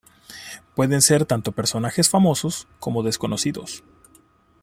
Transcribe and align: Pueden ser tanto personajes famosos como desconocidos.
Pueden 0.73 1.03
ser 1.03 1.27
tanto 1.27 1.51
personajes 1.51 2.09
famosos 2.09 2.67
como 2.79 3.03
desconocidos. 3.03 3.83